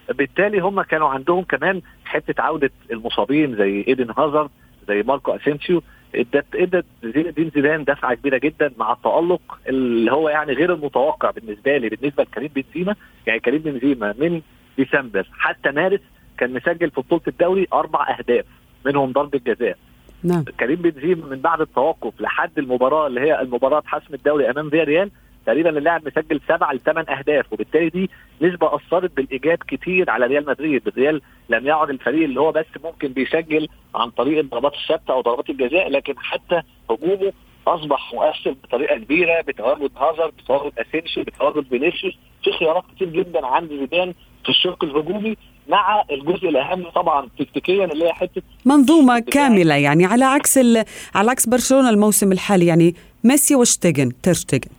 بالتالي 0.09 0.61
هم 0.61 0.82
كانوا 0.82 1.09
عندهم 1.09 1.44
كمان 1.44 1.82
حتة 2.04 2.42
عودة 2.42 2.71
المصابين 2.90 3.56
زي 3.56 3.85
إيدن 3.88 4.11
هازارد 4.11 4.50
زي 4.88 5.02
ماركو 5.02 5.32
أسينسيو. 5.32 5.82
ادت 6.14 6.54
ادت 6.54 6.85
زين 7.02 7.26
الدين 7.26 7.50
زيدان 7.54 7.85
دفعة 7.85 8.14
كبيرة 8.14 8.38
جدا 8.38 8.73
مع 8.78 8.92
التألق 8.92 9.59
اللي 9.68 10.12
هو 10.12 10.28
يعني 10.28 10.52
غير 10.52 10.75
المتوقع 10.75 11.30
بالنسبة 11.30 11.76
لي 11.76 11.88
بالنسبة 11.88 12.23
لكريم 12.23 12.50
بنزيما. 12.54 12.94
يعني 13.26 13.40
كريم 13.40 13.62
بنزيما 13.62 14.14
من 14.18 14.40
ديسمبر 14.78 15.28
حتى 15.32 15.71
مارس 15.71 16.00
كان 16.38 16.52
مسجل 16.52 16.90
في 16.90 17.00
بطولة 17.00 17.23
الدوري 17.28 17.66
أربع 17.73 18.18
أهداف 18.18 18.44
منهم 18.87 19.12
ضربة 19.12 19.40
جزاء. 19.47 19.76
نعم. 20.25 20.44
كريم 20.61 20.76
بنزيما 20.76 21.26
من 21.26 21.40
بعد 21.40 21.61
التوقف 21.61 22.21
لحد 22.21 22.59
المباراة 22.59 23.06
اللي 23.06 23.21
هي 23.21 23.40
المباراة 23.40 23.82
حسم 23.87 24.14
الدوري 24.14 24.50
أمام 24.50 24.71
فيا 24.71 24.85
ريال 24.85 25.11
تقريبا 25.46 25.70
اللاعب 25.70 26.02
مسجل 26.06 26.40
سبع 26.49 26.72
لثمان 26.72 27.04
أهداف 27.08 27.52
وبالتالي 27.52 27.88
دي 27.88 28.11
نسبة 28.42 28.75
اثرت 28.76 29.16
بالإيجاب 29.16 29.58
كتير 29.68 30.11
على 30.11 30.26
ريال 30.26 30.46
مدريد. 30.46 30.87
الريال 30.88 31.22
لم 31.49 31.66
يعد 31.66 31.90
الفريق 31.90 32.25
اللي 32.25 32.40
هو 32.40 32.52
بس 32.52 32.66
ممكن 32.84 33.08
بيسجل 33.08 33.68
عن 33.94 34.11
طريق 34.11 34.38
الضربات 34.38 34.72
الثابتة 34.75 35.12
أو 35.14 35.20
ضربات 35.20 35.50
الجزاء 35.50 35.90
لكن 35.90 36.14
حتى 36.18 36.62
هجومه 36.90 37.32
أصبح 37.66 38.14
مؤثر 38.14 38.50
بطريقة 38.64 38.96
كبيرة 38.96 39.40
بتواجد 39.40 39.90
هازارد 39.96 40.32
بتواجد 40.37 40.72
اسينسيو 40.78 41.23
بتواجد 41.22 41.68
فينيسيوس. 41.68 42.14
في 42.44 42.52
خيارات 42.52 42.84
كتير 42.96 43.08
جدا 43.08 43.46
عند 43.46 43.68
زيدان 43.70 44.14
في 44.44 44.49
الشق 44.49 44.84
الهجومي 44.84 45.37
مع 45.68 46.04
الجزء 46.11 46.49
الأهم 46.49 46.90
طبعا 46.90 47.28
تكتيكيا 47.38 47.84
اللي 47.84 48.04
هي 48.04 48.12
حتة 48.12 48.42
منظومة 48.64 49.18
كاملة 49.18 49.75
يعني 49.75 50.04
على 50.04 50.25
عكس 50.25 50.58
على 51.14 51.30
عكس 51.30 51.46
برشلونة 51.46 51.90
الموسم 51.90 52.32
الحالي 52.32 52.66
يعني 52.66 52.94
ميسي 53.25 53.54
وشتيجن 53.54 54.12
ترشتيجن 54.22 54.70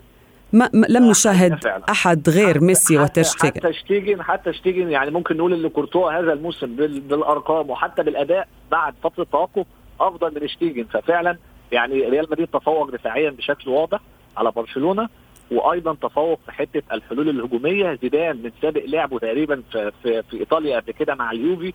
ما 0.54 0.70
لم 0.90 1.10
نشاهد 1.10 1.66
أحد 1.90 2.30
غير 2.30 2.62
ميسي 2.62 2.98
وتشتيجن. 2.98 3.62
حتى 3.62 3.74
شتيجن 3.74 4.22
حتى 4.22 4.54
شتيجن 4.54 4.92
يعني 4.92 5.12
ممكن 5.12 5.38
نقول 5.38 5.54
إن 5.54 5.70
كورتوا 5.70 6.12
هذا 6.12 6.34
الموسم 6.34 6.76
بالأرقام 6.76 7.70
وحتى 7.70 8.04
بالأداء 8.04 8.48
بعد 8.72 8.94
فترة 9.04 9.24
توقف 9.24 9.66
أفضل 10.02 10.42
من 10.42 10.48
شتيجن. 10.48 10.84
ففعلا 10.84 11.38
يعني 11.72 12.10
ريال 12.10 12.28
مدريد 12.32 12.48
تفوق 12.48 12.92
دفاعيا 12.92 13.30
بشكل 13.30 13.70
واضح 13.70 14.00
على 14.38 14.52
برشلونة 14.52 15.10
وأيضا 15.52 15.94
تفوق 15.94 16.40
في 16.46 16.52
حتة 16.52 16.82
الحلول 16.92 17.30
الهجومية. 17.30 18.00
زيدان 18.02 18.38
من 18.38 18.52
سابق 18.62 18.84
لعبه 18.86 19.20
تقريبا 19.20 19.64
في, 19.72 19.92
في, 20.04 20.24
في 20.24 20.40
إيطاليا 20.40 20.80
قبل 20.80 20.92
كده 20.92 21.16
مع 21.16 21.32
اليوفي. 21.32 21.74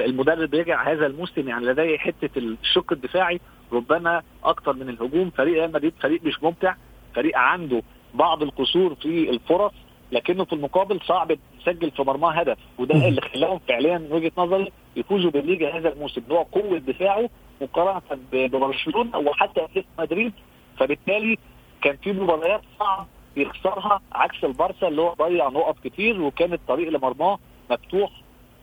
المدرب 0.00 0.54
رجع 0.54 0.92
هذا 0.92 1.06
الموسم 1.06 1.48
يعني 1.48 1.66
لديه 1.66 1.98
حتة 1.98 2.30
الشق 2.36 2.92
الدفاعي. 2.92 3.40
ربما 3.72 4.22
أكثر 4.44 4.72
من 4.72 4.88
الهجوم. 4.88 5.30
فريق 5.30 5.54
ريال 5.54 5.72
مدريد 5.72 5.92
فريق 6.00 6.24
مش 6.24 6.42
ممتع. 6.42 6.74
فريق 7.14 7.38
عنده 7.38 7.82
بعض 8.14 8.42
القصور 8.42 8.94
في 8.94 9.30
الفرص 9.30 9.72
لكنه 10.12 10.44
في 10.44 10.52
المقابل 10.52 11.00
صعب 11.06 11.32
تسجل 11.60 11.90
في 11.90 12.02
مرماه 12.02 12.32
هدف. 12.32 12.58
وده 12.78 13.08
اللي 13.08 13.20
خلاهم 13.20 13.60
فعليا 13.68 13.98
من 13.98 14.12
وجهة 14.12 14.32
نظري 14.38 14.72
يفوزوا 14.96 15.30
بالليجا 15.30 15.78
هذا 15.78 15.92
الموسم. 15.92 16.22
اللي 16.22 16.34
هو 16.34 16.42
قوة 16.42 16.78
دفاعه 16.78 17.30
مقارنة 17.60 18.02
ببرشلونة 18.32 19.18
وحتى 19.18 19.64
أتلتيكو 19.64 19.88
مدريد. 19.98 20.32
فبالتالي 20.78 21.38
كان 21.82 21.96
في 21.96 22.12
مباريات 22.12 22.60
صعب 22.78 23.06
يخسرها 23.36 24.00
عكس 24.12 24.44
البارسا 24.44 24.88
اللي 24.88 25.02
هو 25.02 25.14
ضيع 25.14 25.48
نقط 25.48 25.76
كتير 25.84 26.22
وكان 26.22 26.52
الطريق 26.52 26.88
لمرماه 26.88 27.38
مفتوح 27.70 28.10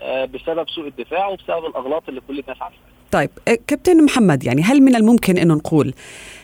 آه، 0.01 0.25
بسبب 0.25 0.70
سوء 0.70 0.88
الدفاع 0.88 1.27
وبسبب 1.27 1.65
الأغلاط 1.65 2.10
اللي 2.10 2.22
كل 2.27 2.39
الناس 2.39 2.62
عارفها 2.62 2.90
طيب 3.11 3.29
آه، 3.47 3.57
كابتن 3.67 4.03
محمد 4.03 4.43
يعني 4.43 4.61
هل 4.61 4.81
من 4.81 4.95
الممكن 4.95 5.37
إنه 5.37 5.53
نقول 5.53 5.93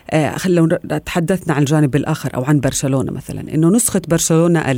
آه 0.10 0.48
لو 0.48 0.68
تحدثنا 1.06 1.54
عن 1.54 1.62
الجانب 1.62 1.96
الآخر 1.96 2.36
أو 2.36 2.44
عن 2.44 2.60
برشلونة 2.60 3.12
مثلا 3.12 3.54
إنه 3.54 3.70
نسخة 3.70 4.02
برشلونة 4.08 4.78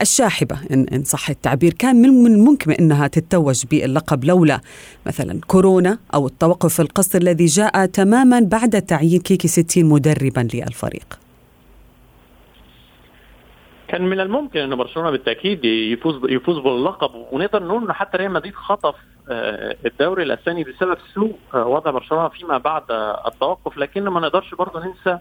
الشاحبة 0.00 0.56
ان, 0.70 0.86
إن 0.92 1.04
صح 1.04 1.30
التعبير 1.30 1.72
كان 1.72 1.96
من 1.96 2.34
الممكن 2.34 2.70
إنها 2.70 3.06
تتوج 3.06 3.64
باللقب 3.70 4.24
لولا 4.24 4.60
مثلا 5.06 5.40
كورونا 5.46 5.98
أو 6.14 6.26
التوقف 6.26 6.80
القصري 6.80 7.22
الذي 7.22 7.46
جاء 7.46 7.86
تماما 7.86 8.40
بعد 8.40 8.82
تعيين 8.82 9.20
كيكي 9.20 9.48
ستين 9.48 9.86
مدربا 9.86 10.48
للفريق؟ 10.54 11.18
كان 13.88 14.02
من 14.02 14.20
الممكن 14.20 14.60
ان 14.60 14.76
برشلونة 14.76 15.10
بالتأكيد 15.10 15.64
يفوز 15.64 16.20
يفوز 16.28 16.58
باللقب 16.58 17.10
ونقدر 17.32 17.62
نقول 17.62 17.92
حتى 17.92 18.16
ريال 18.16 18.32
مدريد 18.32 18.54
خطف 18.54 18.94
الدوري 19.30 20.22
الأسباني 20.22 20.64
بسبب 20.64 20.98
سوء 21.14 21.36
آه، 21.54 21.66
وضع 21.66 21.90
برشلونة 21.90 22.28
فيما 22.28 22.58
بعد 22.58 22.82
التوقف. 23.26 23.76
لكن 23.78 24.04
ما 24.04 24.20
نقدرش 24.20 24.54
برضه 24.54 24.80
ننسى 24.86 25.18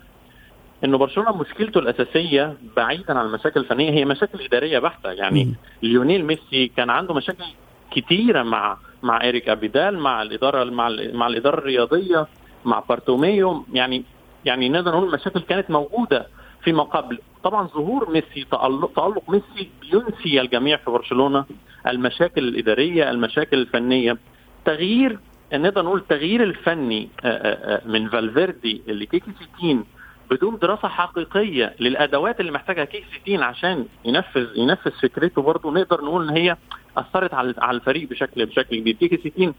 إنه 0.84 0.98
برشلونة 0.98 1.38
مشكلته 1.38 1.80
الأساسية 1.80 2.58
بعيدا 2.78 3.20
عن 3.20 3.26
المشاكل 3.26 3.60
الفنية 3.60 3.92
هي 3.92 4.06
مشاكل 4.06 4.42
إدارية 4.42 4.80
بحتة. 4.80 5.12
يعني 5.12 5.54
ليونيل 5.82 6.26
ميسي 6.26 6.68
كان 6.68 6.90
عنده 6.90 7.14
مشاكل 7.14 7.44
كتيرة 7.92 8.44
مع 8.44 8.78
مع 9.04 9.24
إيريك 9.24 9.50
أبيدال 9.50 10.00
مع 10.00 10.22
الإدارة 10.22 10.64
مع 10.64 10.90
مع 11.14 11.28
الإدارة 11.28 11.58
الرياضية 11.58 12.28
مع 12.66 12.84
بارتوميو. 12.90 13.66
يعني 13.74 14.04
يعني 14.46 14.70
نقدر 14.70 14.92
نقول 14.92 15.08
المشاكل 15.08 15.40
كانت 15.40 15.72
موجودة 15.72 16.28
فيما 16.64 16.84
قبل. 16.84 17.20
طبعا 17.44 17.68
ظهور 17.68 18.12
ميسي 18.12 18.46
تألق, 18.52 19.30
ميسي 19.30 19.70
ينسي 19.94 20.42
الجميع 20.42 20.78
في 20.78 20.92
برشلونة. 20.92 21.46
المشاكل 21.88 22.48
الإدارية 22.48 23.12
المشاكل 23.12 23.58
الفنية. 23.58 24.18
تغيير 24.66 25.20
نقدر 25.54 25.82
نقول 25.86 26.00
التغيير 26.00 26.44
الفني 26.44 27.10
آه، 27.24 27.28
آه، 27.28 27.76
آه، 27.76 27.88
من 27.88 28.10
فالفيردي 28.10 28.82
لكيكي 28.88 29.32
سيتين 29.40 29.84
بدون 30.32 30.58
دراسة 30.58 30.88
حقيقية 30.88 31.76
للأدوات 31.80 32.40
اللي 32.40 32.52
محتاجها 32.52 32.86
كيكي 32.86 33.06
سيتين 33.14 33.44
عشان 33.44 33.86
ينفذ 34.06 34.48
ينفذ 34.56 34.92
فكرته 34.92 35.42
برضه 35.42 35.72
نقدر 35.72 36.02
نقول 36.02 36.30
إن 36.30 36.38
هي 36.38 36.58
أثرت 36.98 37.34
على 37.34 37.54
على 37.58 37.78
الفريق 37.78 38.10
بشكل 38.10 38.46
بشكل 38.46 38.80
كبير. 38.80 38.96
كيكي 38.96 39.18
سيتين 39.24 39.54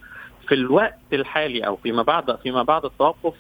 في 0.49 0.55
الوقت 0.55 0.99
الحالي 1.13 1.67
أو 1.67 1.77
فيما 1.77 2.03
بعد 2.03 2.37
فيما 2.37 2.63
بعد 2.63 2.85
التوقف 2.85 3.35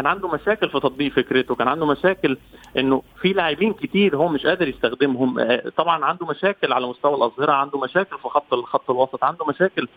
كان 0.00 0.06
عنده 0.06 0.28
مشاكل 0.28 0.70
في 0.70 0.80
تطبيق 0.80 1.12
فكرته 1.12 1.54
كان 1.54 1.68
عنده 1.68 1.86
مشاكل 1.86 2.38
إنه 2.76 3.02
في 3.22 3.32
لاعبين 3.32 3.72
كتير 3.72 4.16
هو 4.16 4.28
مش 4.28 4.46
قادر 4.46 4.68
يستخدمهم. 4.68 5.38
آه، 5.38 5.62
طبعا 5.76 6.04
عنده 6.04 6.26
مشاكل 6.26 6.72
على 6.72 6.86
مستوى 6.86 7.14
الأظهرة 7.14 7.52
عنده 7.52 7.80
مشاكل 7.80 8.18
في 8.18 8.28
خط 8.28 8.54
الخط 8.54 8.90
الوسط 8.90 9.24
عنده 9.24 9.44
مشاكل 9.44 9.88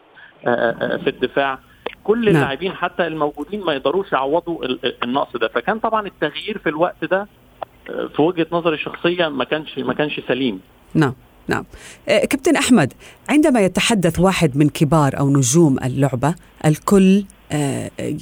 آه، 0.45 0.50
آه، 0.50 0.98
في 0.98 1.10
الدفاع. 1.10 1.60
كل 2.03 2.25
نعم. 2.25 2.36
اللاعبين 2.36 2.74
حتى 2.74 3.07
الموجودين 3.07 3.63
ما 3.63 3.74
يقدروش 3.74 4.12
يعوضوا 4.12 4.65
النقص 5.03 5.38
ده. 5.38 5.48
فكان 5.48 5.79
طبعا 5.79 6.07
التغيير 6.07 6.57
في 6.57 6.69
الوقت 6.69 7.05
ده 7.05 7.27
في 7.86 8.22
وجهة 8.22 8.48
نظري 8.51 8.75
الشخصيه 8.75 9.27
ما 9.27 9.43
كانش 9.43 9.79
ما 9.79 9.93
كانش 9.93 10.19
سليم. 10.27 10.60
نعم 10.93 11.13
نعم. 11.48 11.65
كابتن 12.05 12.55
أحمد 12.55 12.93
عندما 13.29 13.62
يتحدث 13.62 14.19
واحد 14.19 14.57
من 14.57 14.69
كبار 14.69 15.19
أو 15.19 15.29
نجوم 15.29 15.77
اللعبة 15.83 16.36
الكل 16.65 17.24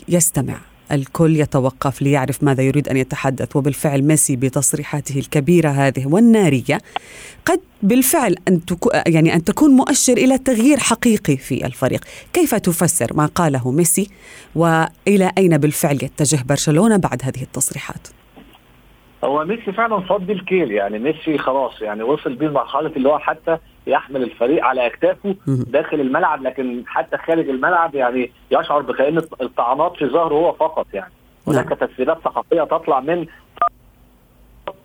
يستمع. 0.09 0.70
الكل 0.91 1.35
يتوقف 1.35 2.01
ليعرف 2.01 2.43
ماذا 2.43 2.63
يريد 2.63 2.89
أن 2.89 2.97
يتحدث 2.97 3.55
وبالفعل 3.55 4.01
ميسي 4.01 4.35
بتصريحاته 4.35 5.19
الكبيرة 5.19 5.69
هذه 5.69 6.07
والنارية 6.07 6.77
قد 7.45 7.59
بالفعل 7.83 8.35
أن 8.47 8.61
يعني 9.07 9.35
أن 9.35 9.43
تكون 9.43 9.71
مؤشر 9.71 10.13
إلى 10.13 10.37
تغيير 10.37 10.77
حقيقي 10.77 11.37
في 11.37 11.65
الفريق، 11.65 12.01
كيف 12.33 12.55
تفسر 12.55 13.07
ما 13.13 13.25
قاله 13.25 13.71
ميسي 13.71 14.09
وإلى 14.55 15.31
أين 15.37 15.57
بالفعل 15.57 15.95
يتجه 15.95 16.43
برشلونة 16.49 16.97
بعد 16.97 17.21
هذه 17.23 17.41
التصريحات؟ 17.41 18.07
هو 19.23 19.45
ميسي 19.45 19.71
فعلا 19.71 19.99
فض 19.99 20.29
الكيل 20.29 20.71
يعني 20.71 20.99
ميسي 20.99 21.37
خلاص 21.37 21.81
يعني 21.81 22.03
وصل 22.03 22.35
بيه 22.35 22.47
لمرحلة 22.47 22.91
اللي 22.95 23.09
هو 23.09 23.19
حتى 23.19 23.57
يحمل 23.87 24.23
الفريق 24.23 24.65
على 24.65 24.85
أكتافه 24.87 25.35
داخل 25.47 26.01
الملعب 26.01 26.43
لكن 26.43 26.83
حتى 26.87 27.17
خارج 27.17 27.49
الملعب 27.49 27.95
يعني 27.95 28.31
يشعر 28.51 28.81
بكأن 28.81 29.17
الطعنات 29.17 29.95
في 29.95 30.05
ظهره 30.05 30.33
هو 30.35 30.51
فقط 30.51 30.87
يعني 30.93 31.13
هناك 31.47 31.65
نعم. 31.65 31.87
تسريبات 31.87 32.17
صحفيه 32.25 32.63
تطلع 32.63 32.99
من 32.99 33.25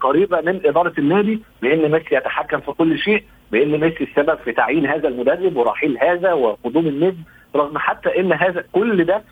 قريبة 0.00 0.40
من 0.40 0.66
إدارة 0.66 0.92
النادي 0.98 1.42
بأن 1.62 1.90
ميسي 1.90 2.14
يتحكم 2.14 2.60
في 2.60 2.72
كل 2.72 2.98
شيء 2.98 3.24
بأن 3.52 3.80
ميسي 3.80 4.04
السبب 4.04 4.38
في 4.44 4.52
تعيين 4.52 4.86
هذا 4.86 5.08
المدرب 5.08 5.56
ورحيل 5.56 5.98
هذا 5.98 6.32
وقدوم 6.32 6.86
النجم 6.86 7.22
رغم 7.56 7.78
حتى 7.78 8.20
إن 8.20 8.32
هذا 8.32 8.64
كل 8.72 9.04
ده 9.04 9.22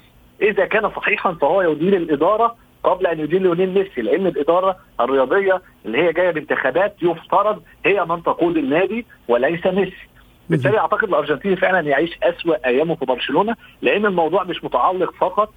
إذا 0.42 0.64
كان 0.66 0.90
صحيحا 0.90 1.32
فهو 1.32 1.62
يدير 1.62 1.96
الإدارة 1.96 2.56
قبل 2.84 3.06
أن 3.06 3.20
يدير 3.20 3.42
ليونيل 3.42 3.70
ميسي 3.74 4.02
لأن 4.02 4.26
الإدارة 4.26 4.76
الرياضية 5.00 5.62
اللي 5.86 5.98
هي 5.98 6.12
جاية 6.12 6.30
بانتخابات 6.30 6.96
يفترض 7.02 7.62
هي 7.86 8.04
من 8.04 8.22
تقود 8.22 8.56
النادي 8.56 9.06
وليس 9.28 9.66
ميسي. 9.66 10.08
بالتالي 10.50 10.78
أعتقد 10.78 11.08
الارجنتيني 11.08 11.56
فعلا 11.56 11.88
يعيش 11.88 12.18
أسوأ 12.22 12.66
أيامه 12.66 12.94
في 12.94 13.04
برشلونة 13.04 13.56
لأن 13.82 14.06
الموضوع 14.06 14.44
مش 14.44 14.64
متعلق 14.64 15.14
فقط 15.14 15.52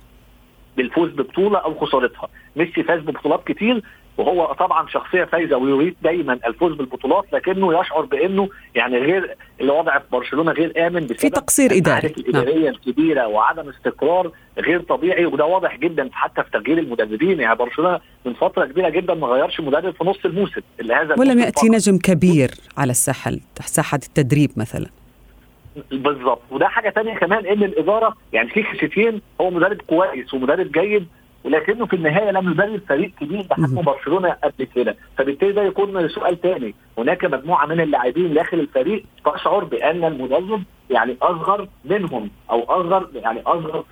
بالفوز 0.78 1.10
ببطولة 1.12 1.58
أو 1.60 1.76
خسارتها. 1.80 2.28
ميسي 2.56 2.84
فاز 2.84 3.00
ببطولات 3.02 3.48
كتير 3.48 3.82
وهو 4.18 4.54
طبعا 4.54 4.88
شخصية 4.88 5.24
فايزة 5.24 5.58
ويريد 5.58 5.96
دايما 6.04 6.34
الفوز 6.48 6.74
بالبطولات 6.74 7.26
لكنه 7.34 7.80
يشعر 7.80 8.02
بأنه 8.02 8.50
يعني 8.76 8.98
غير 8.98 9.36
الوضع 9.62 10.00
في 10.00 10.06
برشلونة 10.12 10.52
غير 10.52 10.88
آمن 10.88 11.00
بسبب 11.00 11.18
في 11.20 11.30
تقصير 11.30 11.72
إداري. 11.72 12.08
الاداريه 12.08 12.56
نعم. 12.56 12.74
الكبيرة 12.74 13.28
وعدم 13.28 13.70
استقرار 13.70 14.32
غير 14.58 14.82
طبيعي 14.82 15.26
وده 15.26 15.46
واضح 15.46 15.78
جدا 15.78 16.10
حتى 16.14 16.44
في 16.44 16.50
تغيير 16.52 16.78
المدربين. 16.78 17.40
يعني 17.40 17.56
برشلونة 17.56 18.00
من 18.26 18.34
فترة 18.34 18.66
كبيرة 18.66 18.90
جدا 18.90 19.14
ما 19.14 19.28
غيرش 19.28 19.60
مدرب 19.60 19.94
في 19.94 20.04
نص 20.04 20.26
الموسم 20.26 20.62
اللي 20.80 20.94
هذا 20.94 21.16
ولم 21.18 21.40
يأتي 21.40 21.70
نجم 21.70 21.98
كبير 21.98 22.52
على 22.78 22.92
الساحة 22.92 23.32
ساحة 23.66 24.00
التدريب 24.04 24.52
مثلا. 24.58 24.88
بالظبط. 25.92 26.42
وده 26.52 26.68
حاجة 26.68 26.90
ثانية 26.90 27.14
كمان 27.14 27.46
إن 27.46 27.64
الإدارة 27.64 28.16
يعني 28.34 28.50
في 28.50 28.64
ستين 28.78 29.22
هو 29.42 29.50
مدرب 29.50 29.82
كويس 29.82 30.34
ومدرب 30.34 30.72
جيد 30.72 31.08
ولكنه 31.48 31.86
في 31.86 31.96
النهاية 31.96 32.32
لم 32.32 32.52
يدرب 32.52 32.82
فريق 32.90 33.12
كبير 33.20 33.42
بحجم 33.42 33.82
برشلونة 33.82 34.30
قبل 34.30 34.68
كده. 34.76 34.96
فبالتالي 35.18 35.52
ده 35.52 35.64
يكون 35.64 36.10
سؤال 36.10 36.42
ثاني 36.42 36.76
هناك 36.98 37.26
مجموعة 37.26 37.66
من 37.66 37.82
اللاعبين 37.82 38.34
داخل 38.34 38.60
الفريق 38.60 39.04
تشعر 39.26 39.64
بأن 39.64 40.04
المدرب 40.04 40.64
يعني 40.90 41.18
أصغر 41.22 41.68
منهم 41.86 42.30
أو 42.52 42.64
أصغر 42.64 43.10
يعني 43.16 43.42
أصغر 43.46 43.84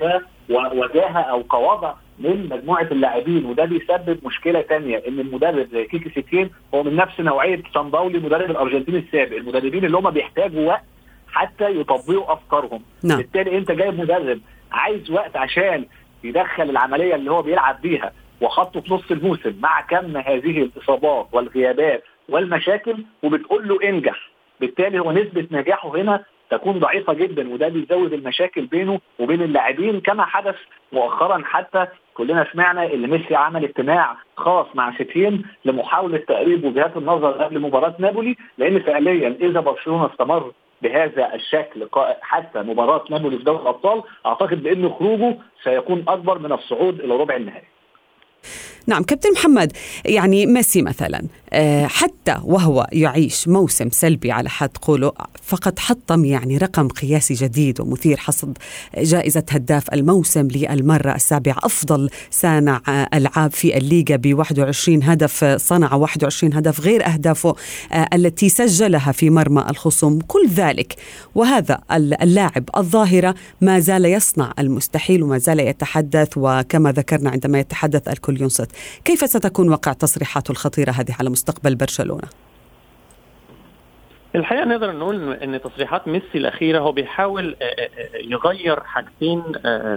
كوجاهه 0.47 1.19
أو 1.19 1.43
كوضع 1.43 1.93
من 2.19 2.49
مجموعة 2.49 2.87
اللاعبين. 2.91 3.45
وده 3.45 3.65
بيسبب 3.65 4.19
مشكلة 4.25 4.61
ثانية 4.61 5.03
إن 5.07 5.19
المدرب 5.19 5.67
زي 5.71 5.85
كيكي 5.85 6.09
سيتين 6.09 6.49
هو 6.73 6.83
من 6.83 6.95
نفس 6.95 7.19
نوعية 7.19 7.63
سان 7.73 7.85
مدرب 7.85 8.51
الأرجنتين 8.51 8.95
السابق. 8.95 9.35
المدربين 9.37 9.85
اللي 9.85 9.97
هم 9.97 10.09
بيحتاجوا 10.09 10.67
وقت 10.67 10.83
حتى 11.27 11.79
يطبقوا 11.79 12.33
أفكارهم. 12.33 12.81
نعم. 13.03 13.17
بالتالي 13.17 13.57
أنت 13.57 13.71
جايب 13.71 13.99
مدرب 13.99 14.39
عايز 14.71 15.11
وقت 15.11 15.35
عشان 15.35 15.85
يدخل 16.25 16.69
العملية 16.69 17.15
اللي 17.15 17.31
هو 17.31 17.41
بيلعب 17.41 17.81
بيها 17.81 18.11
وحطه 18.41 18.81
في 18.81 18.93
نص 18.93 19.11
الموسم 19.11 19.55
مع 19.61 19.81
كم 19.81 20.17
هذه 20.17 20.61
الإصابات 20.61 21.27
والغيابات 21.31 22.03
والمشاكل 22.29 22.95
وبتقول 23.23 23.67
له 23.67 23.89
انجح. 23.89 24.29
بالتالي 24.59 24.99
هو 24.99 25.11
نسبة 25.11 25.47
نجاحه 25.51 25.89
هنا 25.89 26.23
تكون 26.49 26.79
ضعيفة 26.79 27.13
جدا 27.13 27.53
وده 27.53 27.67
بيزود 27.67 28.13
المشاكل 28.13 28.65
بينه 28.65 28.99
وبين 29.19 29.41
اللاعبين. 29.41 30.01
كما 30.01 30.25
حدث 30.25 30.55
مؤخرا 30.91 31.41
حتى 31.45 31.87
كلنا 32.13 32.47
سمعنا 32.53 32.93
إن 32.93 33.09
ميسي 33.09 33.35
عمل 33.35 33.63
اجتماع 33.63 34.15
خاص 34.37 34.67
مع 34.75 34.95
ستين 34.95 35.43
لمحاولة 35.65 36.17
تقريب 36.17 36.65
وجهات 36.65 36.97
النظر 36.97 37.31
قبل 37.31 37.59
مباراة 37.59 37.95
نابولي 37.99 38.35
لأن 38.57 38.79
فعليا 38.79 39.37
إذا 39.41 39.59
برشلونة 39.59 40.05
استمر 40.05 40.51
بهذا 40.81 41.33
الشكل 41.35 41.89
حتى 42.21 42.59
مباراة 42.59 43.03
نابولي 43.09 43.37
في 43.37 43.43
دوري 43.43 43.61
الأبطال 43.61 44.03
أعتقد 44.25 44.63
بأن 44.63 44.89
خروجه 44.89 45.37
سيكون 45.63 46.05
أكبر 46.07 46.39
من 46.39 46.51
الصعود 46.51 46.99
إلى 46.99 47.15
ربع 47.15 47.35
النهائي. 47.35 47.67
نعم 48.87 49.03
كابتن 49.03 49.31
محمد 49.31 49.71
يعني 50.05 50.45
ميسي 50.45 50.81
مثلا 50.81 51.25
آه، 51.53 51.87
حتى 51.87 52.37
وهو 52.43 52.87
يعيش 52.91 53.47
موسم 53.47 53.89
سلبي 53.89 54.31
على 54.31 54.49
حد 54.49 54.69
قوله 54.81 55.11
فقد 55.43 55.79
حطم 55.79 56.25
يعني 56.25 56.57
رقم 56.57 56.87
قياسي 56.87 57.33
جديد 57.33 57.81
ومثير 57.81 58.17
حصد 58.17 58.57
جائزة 58.97 59.43
هداف 59.51 59.93
الموسم 59.93 60.47
للمرة 60.47 61.15
السابعة. 61.15 61.57
أفضل 61.63 62.09
صانع 62.31 62.81
ألعاب 63.13 63.51
في 63.51 63.77
الليغا 63.77 64.15
ب 64.15 64.33
21 64.33 65.03
هدف 65.03 65.45
صنع 65.45 65.93
21 65.95 66.53
هدف 66.53 66.81
غير 66.81 67.05
أهدافه 67.05 67.55
آه، 67.91 68.07
التي 68.13 68.49
سجلها 68.49 69.11
في 69.11 69.29
مرمى 69.29 69.65
الخصوم. 69.69 70.19
كل 70.19 70.47
ذلك 70.47 70.95
وهذا 71.35 71.79
اللاعب 71.91 72.69
الظاهرة 72.77 73.35
ما 73.61 73.79
زال 73.79 74.05
يصنع 74.05 74.53
المستحيل 74.59 75.23
وما 75.23 75.37
زال 75.37 75.59
يتحدث 75.59 76.29
وكما 76.37 76.91
ذكرنا 76.91 77.29
عندما 77.29 77.59
يتحدث 77.59 78.07
الكل 78.07 78.34
ينصت. 78.41 78.71
كيف 79.05 79.19
ستكون 79.19 79.69
وقع 79.69 79.93
تصريحاته 79.93 80.51
الخطيرة 80.51 80.91
هذه 80.91 81.15
على 81.19 81.29
مستقبل 81.29 81.75
برشلونة؟ 81.75 82.27
الحقيقة 84.35 84.65
نقدر 84.65 84.91
نقول 84.91 85.33
إن 85.33 85.61
تصريحات 85.61 86.07
ميسي 86.07 86.37
الأخيرة 86.37 86.79
هو 86.79 86.91
بيحاول 86.91 87.55
آه، 87.61 87.65
آه، 87.65 87.89
آه، 87.97 88.17
يغير 88.17 88.79
حاجتين 88.79 89.43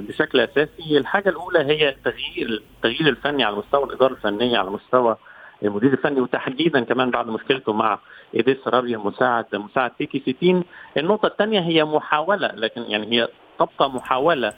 بشكل 0.09 0.41
أساسي، 0.41 0.99
الحاجة 0.99 1.29
الأولى 1.29 1.59
هي 1.59 1.89
التغيير 1.89 2.63
التغيير 2.77 3.09
الفني 3.09 3.45
على 3.45 3.57
مستوى 3.57 3.85
الإدارة 3.85 4.13
الفنية 4.13 4.59
على 4.59 4.71
مستوى 4.71 5.17
المدير 5.63 5.93
الفني 5.93 6.21
وتحديدا 6.21 6.85
كمان 6.85 7.11
بعد 7.11 7.27
مشكلته 7.27 7.73
مع 7.73 7.99
إيديس 8.35 8.57
رابيا 8.67 8.99
مساعد 8.99 9.45
مساعد 9.53 9.91
فيكي 9.99 10.23
سيتين، 10.25 10.65
النقطة 10.97 11.27
الثانية 11.27 11.61
هي 11.61 11.85
محاولة 11.85 12.49
لكن 12.55 12.83
يعني 12.83 13.13
هي 13.13 13.29
تبقى 13.59 13.91
محاولة 13.91 14.53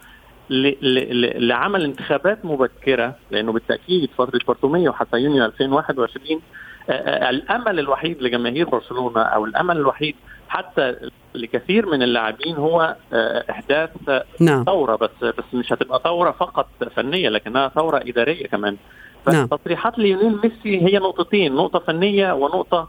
لعمل 0.50 1.84
انتخابات 1.84 2.44
مبكرة 2.44 3.14
لأنه 3.30 3.52
بالتأكيد 3.52 4.10
فترة 4.18 4.40
بارتوميو 4.46 4.92
حتى 4.92 5.16
يونيو 5.16 5.44
2021 5.44 6.40
آه، 6.90 6.92
آه، 6.92 7.30
الأمل 7.30 7.78
الوحيد 7.78 8.22
لجماهير 8.22 8.68
برشلونة 8.68 9.20
أو 9.20 9.44
الأمل 9.44 9.76
الوحيد 9.76 10.14
حتى 10.48 10.94
لكثير 11.34 11.86
من 11.86 12.02
اللاعبين 12.02 12.56
هو 12.56 12.96
آه، 13.12 13.44
إحداث 13.50 13.90
نعم. 14.40 14.64
ثورة 14.64 14.96
بس 14.96 15.24
بس 15.24 15.44
مش 15.54 15.72
هتبقى 15.72 16.00
ثورة 16.04 16.30
فقط 16.30 16.68
فنية 16.96 17.28
لكنها 17.28 17.68
ثورة 17.68 17.98
إدارية 17.98 18.46
كمان 18.46 18.76
نعم. 19.32 19.46
فتصريحات 19.46 19.98
ليونيل 19.98 20.38
ميسي 20.44 20.86
هي 20.86 20.98
نقطتين 20.98 21.54
نقطة 21.54 21.78
فنية 21.78 22.32
ونقطة 22.32 22.88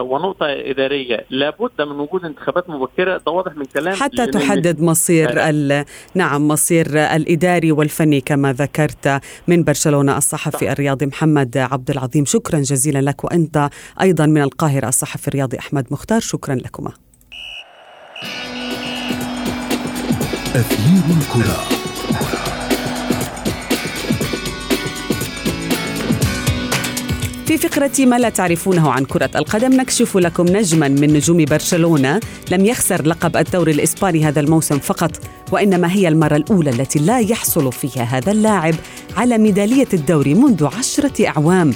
ونقطة 0.00 0.46
إدارية. 0.46 1.26
لابد 1.30 1.82
من 1.82 2.00
وجود 2.00 2.24
انتخابات 2.24 2.70
مبكرة. 2.70 3.20
ده 3.26 3.32
واضح 3.32 3.56
من 3.56 3.64
كلام 3.64 3.94
حتى 3.94 4.26
تحدد 4.26 4.80
مصير 4.80 5.30
ال... 5.48 5.84
نعم 6.14 6.48
مصير 6.48 6.86
الإداري 6.86 7.72
والفني 7.72 8.20
كما 8.20 8.52
ذكرت 8.52 9.20
من 9.48 9.64
برشلونة 9.64 10.16
الصحفي 10.16 10.72
الرياضي 10.72 11.06
محمد 11.06 11.58
عبد 11.58 11.90
العظيم. 11.90 12.24
شكرا 12.24 12.58
جزيلا 12.58 12.98
لك. 12.98 13.24
وأنت 13.24 13.70
أيضا 14.00 14.26
من 14.26 14.42
القاهرة 14.42 14.88
الصحفي 14.88 15.28
الرياضي 15.28 15.58
أحمد 15.58 15.86
مختار. 15.90 16.20
شكرا 16.20 16.54
لكما. 16.54 16.92
أثير 20.54 21.16
الكرة. 21.16 21.77
في 27.58 27.68
فقرة 27.68 28.06
ما 28.06 28.18
لا 28.18 28.28
تعرفونه 28.28 28.90
عن 28.90 29.04
كرة 29.04 29.30
القدم 29.36 29.72
نكشف 29.72 30.16
لكم 30.16 30.44
نجما 30.44 30.88
من 30.88 31.12
نجوم 31.12 31.44
برشلونة. 31.44 32.20
لم 32.50 32.66
يخسر 32.66 33.06
لقب 33.06 33.36
الدوري 33.36 33.72
الإسباني 33.72 34.24
هذا 34.24 34.40
الموسم 34.40 34.78
فقط 34.78 35.10
وإنما 35.52 35.92
هي 35.92 36.08
المرة 36.08 36.36
الأولى 36.36 36.70
التي 36.70 36.98
لا 36.98 37.18
يحصل 37.18 37.72
فيها 37.72 38.02
هذا 38.02 38.32
اللاعب 38.32 38.74
على 39.16 39.38
ميدالية 39.38 39.88
الدوري 39.94 40.34
منذ 40.34 40.66
عشرة 40.78 41.26
أعوام. 41.26 41.74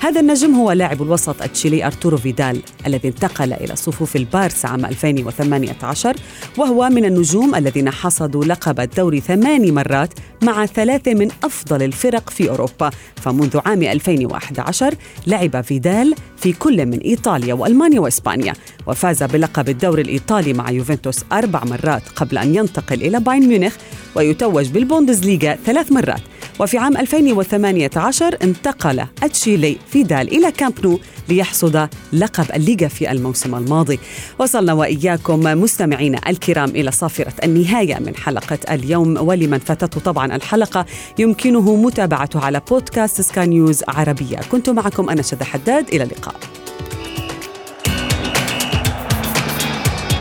هذا 0.00 0.20
النجم 0.20 0.54
هو 0.54 0.72
لاعب 0.72 1.02
الوسط 1.02 1.42
التشيلي 1.42 1.86
أرتورو 1.86 2.16
فيدال 2.16 2.62
الذي 2.86 3.08
انتقل 3.08 3.52
إلى 3.52 3.76
صفوف 3.76 4.16
البارس 4.16 4.64
عام 4.64 4.86
2018 4.86 6.16
وهو 6.58 6.88
من 6.88 7.04
النجوم 7.04 7.54
الذين 7.54 7.90
حصدوا 7.90 8.44
لقب 8.44 8.80
الدوري 8.80 9.20
ثماني 9.20 9.72
مرات 9.72 10.14
مع 10.42 10.66
ثلاثة 10.66 11.14
من 11.14 11.28
أفضل 11.44 11.82
الفرق 11.82 12.30
في 12.30 12.50
أوروبا. 12.50 12.90
فمنذ 13.16 13.58
عام 13.66 13.82
2011 13.82 14.94
لعب 15.26 15.60
فيدال 15.60 16.14
في 16.36 16.52
كل 16.52 16.86
من 16.86 16.98
إيطاليا 16.98 17.54
وألمانيا 17.54 18.00
وإسبانيا 18.00 18.52
وفاز 18.86 19.22
بلقب 19.22 19.68
الدوري 19.68 20.02
الإيطالي 20.02 20.52
مع 20.52 20.70
يوفنتوس 20.70 21.24
أربع 21.32 21.64
مرات 21.64 22.02
قبل 22.16 22.38
أن 22.38 22.54
ينتقل 22.54 23.02
إلى 23.02 23.20
باين 23.20 23.48
ميونخ 23.48 23.76
ويتوج 24.14 24.68
بالبوندسليغا 24.68 25.58
ثلاث 25.66 25.92
مرات. 25.92 26.20
وفي 26.60 26.78
عام 26.78 26.96
2018 26.96 28.36
انتقل 28.42 29.04
أتشيلي 29.22 29.76
فيدال 29.92 30.36
إلى 30.36 30.52
كامب 30.52 30.86
نو 30.86 31.00
ليحصد 31.28 31.88
لقب 32.12 32.44
الليغا 32.54 32.88
في 32.88 33.10
الموسم 33.10 33.54
الماضي. 33.54 33.98
وصلنا 34.38 34.72
وإياكم 34.72 35.40
مستمعينا 35.40 36.20
الكرام 36.28 36.68
إلى 36.68 36.90
صافرة 36.90 37.32
النهاية 37.44 37.98
من 37.98 38.16
حلقة 38.16 38.58
اليوم 38.70 39.16
ولمن 39.28 39.58
فاتته 39.58 40.00
طبعا 40.00 40.36
الحلقة 40.36 40.86
يمكنه 41.18 41.76
متابعته 41.76 42.40
على 42.40 42.60
بودكاست 42.70 43.20
سكاي 43.20 43.46
نيوز 43.46 43.82
عربية. 43.88 44.36
كنت 44.52 44.70
معكم 44.70 45.10
أنا 45.10 45.22
شذى 45.22 45.44
حداد 45.44 45.88
إلى 45.88 46.02
اللقاء. 46.04 46.34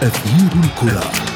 أثير 0.01 0.51
الكرة. 0.63 1.26